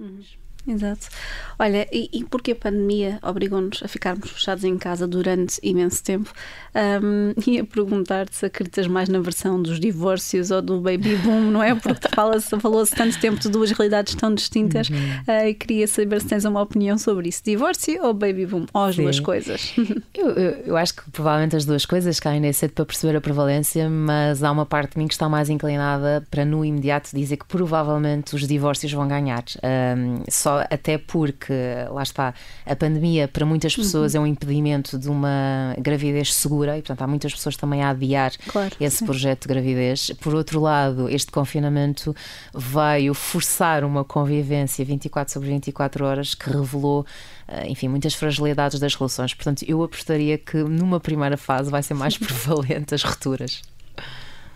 Uhum. 0.00 0.20
Exato. 0.66 1.08
Olha, 1.58 1.88
e, 1.92 2.08
e 2.12 2.24
porque 2.24 2.52
a 2.52 2.56
pandemia 2.56 3.18
obrigou-nos 3.22 3.82
a 3.82 3.88
ficarmos 3.88 4.30
fechados 4.30 4.62
em 4.62 4.78
casa 4.78 5.08
durante 5.08 5.58
imenso 5.62 6.02
tempo, 6.02 6.32
um, 7.02 7.34
ia 7.50 7.64
perguntar-te 7.64 8.36
se 8.36 8.46
acreditas 8.46 8.86
mais 8.86 9.08
na 9.08 9.20
versão 9.20 9.60
dos 9.60 9.80
divórcios 9.80 10.50
ou 10.50 10.62
do 10.62 10.80
baby 10.80 11.16
boom, 11.16 11.50
não 11.50 11.62
é? 11.62 11.74
Porque 11.74 12.08
falou-se 12.14 12.48
falou 12.60 12.86
tanto 12.86 13.18
tempo 13.20 13.40
de 13.40 13.48
duas 13.48 13.72
realidades 13.72 14.14
tão 14.14 14.34
distintas 14.34 14.88
uhum. 14.88 14.96
uh, 14.96 15.48
e 15.48 15.54
queria 15.54 15.86
saber 15.88 16.20
se 16.20 16.28
tens 16.28 16.44
uma 16.44 16.60
opinião 16.60 16.96
sobre 16.96 17.28
isso: 17.28 17.42
divórcio 17.44 18.02
ou 18.04 18.14
baby 18.14 18.46
boom? 18.46 18.66
Ou 18.72 18.84
as 18.84 18.94
Sim. 18.94 19.02
duas 19.02 19.18
coisas? 19.18 19.74
eu, 20.14 20.30
eu, 20.30 20.50
eu, 20.66 20.76
acho 20.76 20.94
que 20.94 21.10
provavelmente 21.10 21.56
as 21.56 21.64
duas 21.64 21.84
coisas 21.84 22.20
caem 22.20 22.46
é 22.46 22.52
cedo 22.52 22.72
para 22.72 22.84
perceber 22.84 23.16
a 23.16 23.20
prevalência, 23.20 23.88
mas 23.90 24.42
há 24.42 24.50
uma 24.50 24.66
parte 24.66 24.92
de 24.92 24.98
mim 24.98 25.08
que 25.08 25.14
está 25.14 25.28
mais 25.28 25.48
inclinada 25.50 26.24
para 26.30 26.44
no 26.44 26.64
imediato 26.64 27.10
dizer 27.14 27.36
que 27.36 27.46
provavelmente 27.46 28.34
os 28.34 28.46
divórcios 28.46 28.92
vão 28.92 29.08
ganhar. 29.08 29.44
Um, 29.62 30.22
só 30.28 30.51
só 30.52 30.66
até 30.70 30.98
porque, 30.98 31.52
lá 31.90 32.02
está, 32.02 32.34
a 32.66 32.76
pandemia 32.76 33.26
para 33.26 33.46
muitas 33.46 33.74
pessoas 33.74 34.14
uhum. 34.14 34.20
é 34.20 34.24
um 34.24 34.26
impedimento 34.26 34.98
de 34.98 35.08
uma 35.08 35.74
gravidez 35.78 36.34
segura 36.34 36.76
e, 36.76 36.82
portanto, 36.82 37.02
há 37.02 37.06
muitas 37.06 37.32
pessoas 37.32 37.56
também 37.56 37.82
a 37.82 37.90
adiar 37.90 38.32
claro, 38.48 38.74
esse 38.80 38.98
sim. 38.98 39.06
projeto 39.06 39.42
de 39.42 39.48
gravidez. 39.48 40.10
Por 40.20 40.34
outro 40.34 40.60
lado, 40.60 41.08
este 41.08 41.30
confinamento 41.30 42.14
veio 42.54 43.14
forçar 43.14 43.84
uma 43.84 44.04
convivência 44.04 44.84
24 44.84 45.32
sobre 45.32 45.48
24 45.48 46.04
horas 46.04 46.34
que 46.34 46.50
revelou 46.50 47.06
eh, 47.48 47.68
enfim, 47.68 47.88
muitas 47.88 48.14
fragilidades 48.14 48.78
das 48.78 48.94
relações. 48.94 49.34
Portanto, 49.34 49.64
eu 49.66 49.82
apostaria 49.82 50.36
que 50.38 50.58
numa 50.58 51.00
primeira 51.00 51.36
fase 51.36 51.70
vai 51.70 51.82
ser 51.82 51.94
mais 51.94 52.16
prevalente 52.18 52.94
as 52.94 53.02
rupturas. 53.02 53.62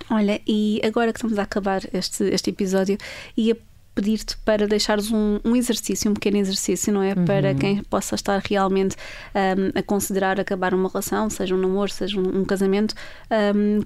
Olha, 0.09 0.41
e 0.47 0.81
agora 0.85 1.13
que 1.13 1.19
estamos 1.19 1.37
a 1.37 1.43
acabar 1.43 1.83
este, 1.93 2.25
este 2.25 2.51
episódio, 2.51 2.97
ia 3.37 3.57
pedir-te 3.97 4.37
para 4.45 4.69
deixares 4.69 5.11
um, 5.11 5.41
um, 5.43 5.57
exercício, 5.57 6.11
um 6.11 6.15
pequeno 6.15 6.37
exercício, 6.37 6.93
não 6.93 7.03
é? 7.03 7.15
Uhum. 7.15 7.25
Para 7.25 7.55
quem 7.55 7.83
possa 7.85 8.15
estar 8.15 8.41
realmente 8.47 8.95
um, 9.35 9.77
a 9.77 9.83
considerar 9.83 10.39
acabar 10.39 10.75
uma 10.75 10.89
relação, 10.89 11.31
seja 11.31 11.55
um 11.55 11.59
namoro, 11.59 11.91
seja 11.91 12.21
um, 12.21 12.41
um 12.41 12.45
casamento, 12.45 12.95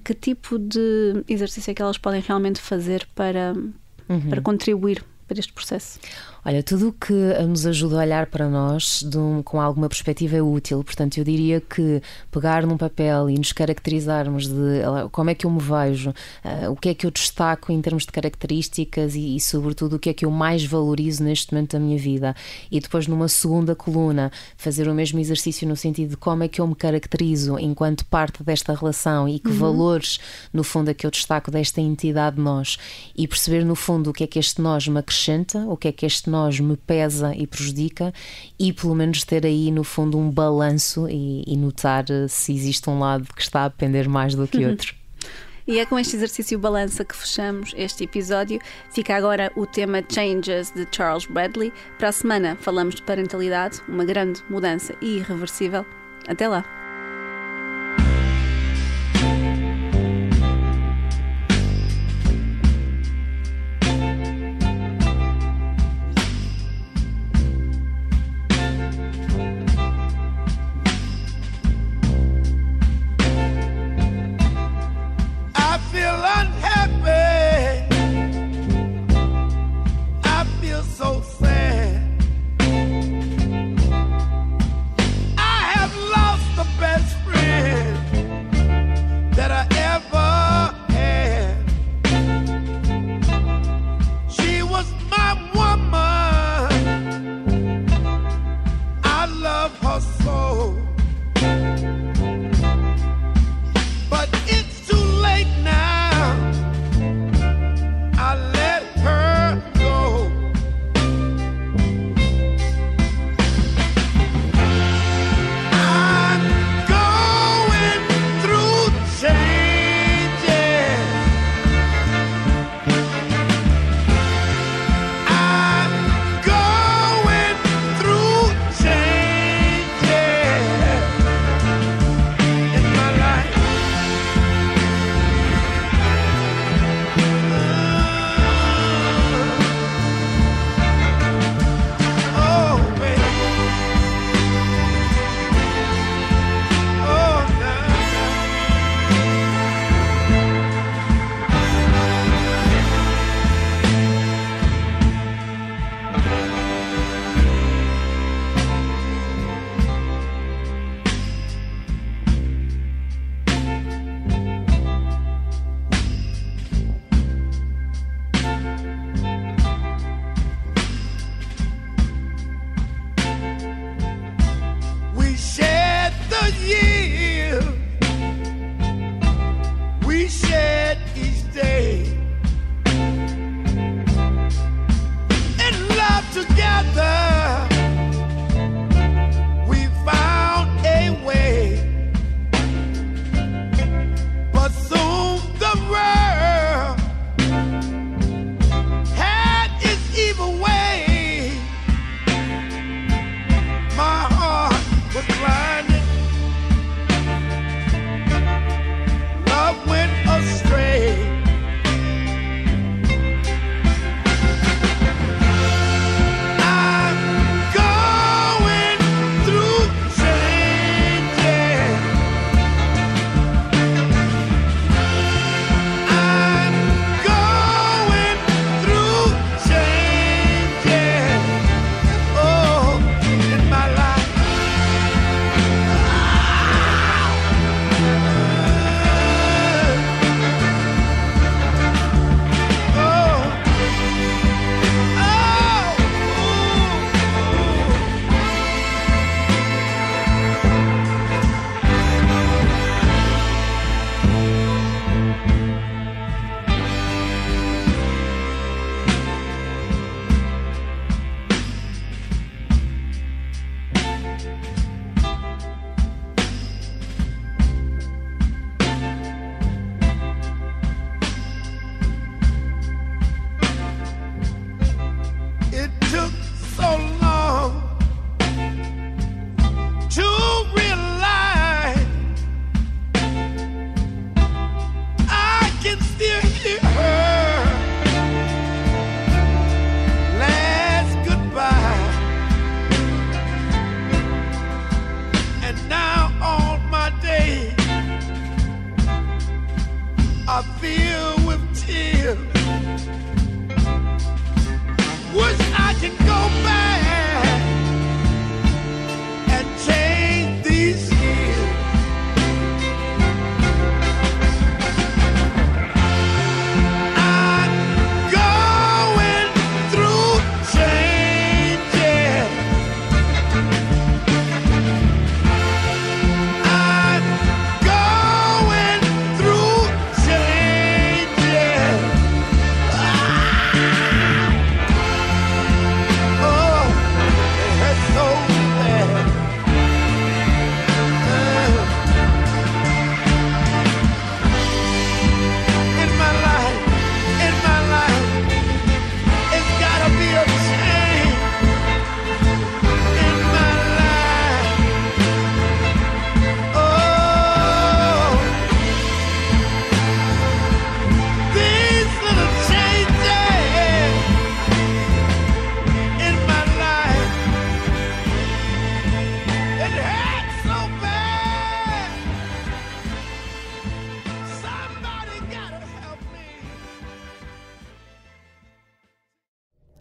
que 0.04 0.12
tipo 0.12 0.58
de 0.58 1.24
exercício 1.28 1.70
é 1.70 1.74
que 1.74 1.80
elas 1.80 1.96
podem 1.96 2.20
realmente 2.20 2.60
fazer 2.60 3.06
para, 3.14 3.54
uhum. 4.08 4.28
para 4.28 4.40
contribuir 4.40 5.04
para 5.30 5.38
este 5.38 5.52
processo? 5.52 6.00
Olha, 6.42 6.62
tudo 6.62 6.88
o 6.88 6.92
que 6.92 7.12
nos 7.46 7.66
ajuda 7.66 7.96
a 7.96 8.00
olhar 8.00 8.26
para 8.26 8.48
nós 8.48 9.04
um, 9.14 9.42
com 9.42 9.60
alguma 9.60 9.88
perspectiva 9.88 10.38
é 10.38 10.42
útil. 10.42 10.82
Portanto, 10.82 11.18
eu 11.18 11.24
diria 11.24 11.60
que 11.60 12.02
pegar 12.30 12.66
num 12.66 12.78
papel 12.78 13.28
e 13.28 13.36
nos 13.36 13.52
caracterizarmos 13.52 14.48
de 14.48 14.82
como 15.12 15.28
é 15.28 15.34
que 15.34 15.44
eu 15.44 15.50
me 15.50 15.60
vejo, 15.60 16.10
uh, 16.10 16.70
o 16.70 16.76
que 16.76 16.88
é 16.88 16.94
que 16.94 17.06
eu 17.06 17.10
destaco 17.10 17.70
em 17.70 17.80
termos 17.82 18.06
de 18.06 18.12
características 18.12 19.14
e, 19.14 19.36
e, 19.36 19.40
sobretudo, 19.40 19.96
o 19.96 19.98
que 19.98 20.08
é 20.08 20.14
que 20.14 20.24
eu 20.24 20.30
mais 20.30 20.64
valorizo 20.64 21.22
neste 21.22 21.52
momento 21.52 21.72
da 21.72 21.78
minha 21.78 21.98
vida. 21.98 22.34
E 22.70 22.80
depois, 22.80 23.06
numa 23.06 23.28
segunda 23.28 23.76
coluna, 23.76 24.32
fazer 24.56 24.88
o 24.88 24.94
mesmo 24.94 25.20
exercício 25.20 25.68
no 25.68 25.76
sentido 25.76 26.10
de 26.10 26.16
como 26.16 26.42
é 26.42 26.48
que 26.48 26.60
eu 26.60 26.66
me 26.66 26.74
caracterizo 26.74 27.58
enquanto 27.58 28.06
parte 28.06 28.42
desta 28.42 28.74
relação 28.74 29.28
e 29.28 29.38
que 29.38 29.50
uhum. 29.50 29.58
valores, 29.58 30.18
no 30.54 30.64
fundo, 30.64 30.90
é 30.90 30.94
que 30.94 31.06
eu 31.06 31.10
destaco 31.10 31.50
desta 31.50 31.82
entidade 31.82 32.40
nós. 32.40 32.78
E 33.14 33.28
perceber, 33.28 33.62
no 33.62 33.74
fundo, 33.74 34.08
o 34.08 34.12
que 34.12 34.24
é 34.24 34.26
que 34.26 34.38
este 34.38 34.62
nós 34.62 34.88
me 34.88 34.98
acrescenta, 34.98 35.19
o 35.68 35.76
que 35.76 35.88
é 35.88 35.92
que 35.92 36.06
este 36.06 36.30
nós 36.30 36.58
me 36.60 36.76
pesa 36.76 37.34
e 37.34 37.46
prejudica 37.46 38.12
e 38.58 38.72
pelo 38.72 38.94
menos 38.94 39.24
ter 39.24 39.44
aí 39.44 39.70
no 39.70 39.84
fundo 39.84 40.18
um 40.18 40.30
balanço 40.30 41.08
e, 41.08 41.44
e 41.46 41.56
notar 41.56 42.04
eh, 42.10 42.26
se 42.28 42.52
existe 42.52 42.88
um 42.88 42.98
lado 42.98 43.26
que 43.34 43.42
está 43.42 43.64
a 43.64 43.70
pender 43.70 44.08
mais 44.08 44.34
do 44.34 44.46
que 44.46 44.64
outro. 44.66 44.94
E 45.66 45.78
é 45.78 45.86
com 45.86 45.98
este 45.98 46.16
exercício 46.16 46.58
balança 46.58 47.04
que 47.04 47.14
fechamos 47.14 47.72
este 47.76 48.04
episódio. 48.04 48.58
Fica 48.90 49.14
agora 49.14 49.52
o 49.54 49.66
tema 49.66 50.02
Changes 50.08 50.72
de 50.72 50.86
Charles 50.90 51.26
Bradley. 51.26 51.72
Para 51.98 52.08
a 52.08 52.12
semana 52.12 52.56
falamos 52.56 52.96
de 52.96 53.02
parentalidade, 53.02 53.80
uma 53.86 54.04
grande 54.04 54.42
mudança 54.50 54.94
irreversível. 55.00 55.86
Até 56.26 56.48
lá! 56.48 56.79